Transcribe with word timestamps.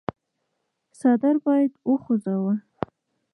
څادر 0.99 1.35
باد 1.45 1.69
وخوځاوه. 1.89 2.53